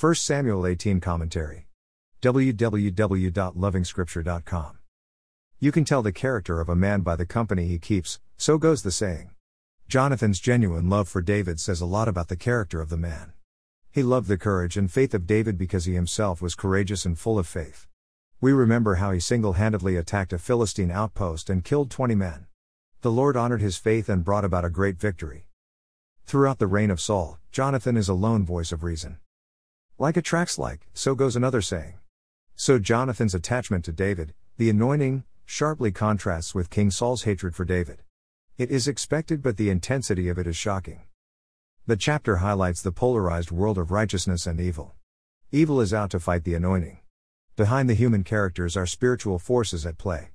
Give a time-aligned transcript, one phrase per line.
[0.00, 1.66] 1 Samuel 18 Commentary.
[2.22, 4.78] www.lovingscripture.com.
[5.58, 8.84] You can tell the character of a man by the company he keeps, so goes
[8.84, 9.32] the saying.
[9.88, 13.32] Jonathan's genuine love for David says a lot about the character of the man.
[13.90, 17.36] He loved the courage and faith of David because he himself was courageous and full
[17.36, 17.88] of faith.
[18.40, 22.46] We remember how he single handedly attacked a Philistine outpost and killed 20 men.
[23.00, 25.48] The Lord honored his faith and brought about a great victory.
[26.24, 29.18] Throughout the reign of Saul, Jonathan is a lone voice of reason.
[30.00, 31.94] Like attracts like, so goes another saying.
[32.54, 38.04] So Jonathan's attachment to David, the anointing, sharply contrasts with King Saul's hatred for David.
[38.56, 41.02] It is expected, but the intensity of it is shocking.
[41.88, 44.94] The chapter highlights the polarized world of righteousness and evil.
[45.50, 47.00] Evil is out to fight the anointing.
[47.56, 50.28] Behind the human characters are spiritual forces at play.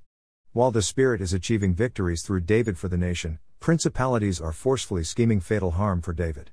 [0.52, 5.40] While the Spirit is achieving victories through David for the nation, principalities are forcefully scheming
[5.40, 6.50] fatal harm for David.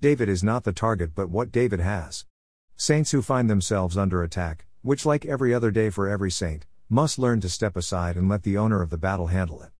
[0.00, 2.26] David is not the target, but what David has.
[2.80, 7.18] Saints who find themselves under attack, which, like every other day for every saint, must
[7.18, 9.70] learn to step aside and let the owner of the battle handle it.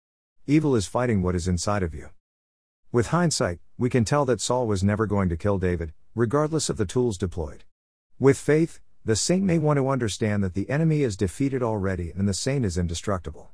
[0.48, 2.08] Evil is fighting what is inside of you.
[2.90, 6.76] With hindsight, we can tell that Saul was never going to kill David, regardless of
[6.76, 7.62] the tools deployed.
[8.18, 12.28] With faith, the saint may want to understand that the enemy is defeated already and
[12.28, 13.52] the saint is indestructible.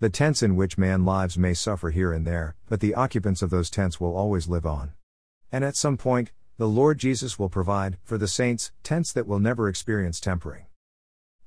[0.00, 3.48] The tents in which man lives may suffer here and there, but the occupants of
[3.48, 4.92] those tents will always live on.
[5.50, 6.30] And at some point,
[6.62, 10.66] the Lord Jesus will provide, for the saints, tents that will never experience tempering.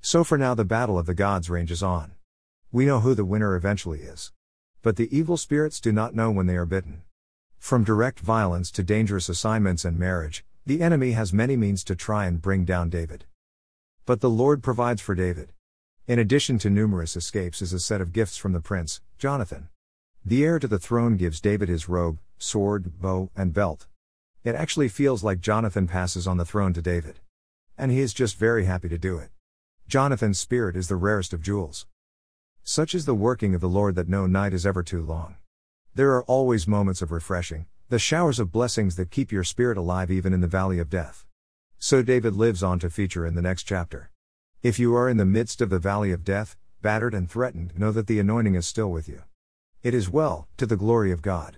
[0.01, 2.15] So for now, the battle of the gods ranges on.
[2.69, 4.33] We know who the winner eventually is.
[4.81, 7.03] But the evil spirits do not know when they are bitten.
[7.59, 12.25] From direct violence to dangerous assignments and marriage, the enemy has many means to try
[12.25, 13.23] and bring down David.
[14.05, 15.53] But the Lord provides for David.
[16.07, 19.69] In addition to numerous escapes, is a set of gifts from the prince, Jonathan.
[20.25, 23.87] The heir to the throne gives David his robe, sword, bow, and belt.
[24.45, 27.19] It actually feels like Jonathan passes on the throne to David.
[27.79, 29.31] And he is just very happy to do it.
[29.87, 31.87] Jonathan's spirit is the rarest of jewels.
[32.63, 35.37] Such is the working of the Lord that no night is ever too long.
[35.95, 40.11] There are always moments of refreshing, the showers of blessings that keep your spirit alive
[40.11, 41.25] even in the valley of death.
[41.79, 44.11] So David lives on to feature in the next chapter.
[44.61, 47.91] If you are in the midst of the valley of death, battered and threatened, know
[47.91, 49.23] that the anointing is still with you.
[49.81, 51.57] It is well, to the glory of God.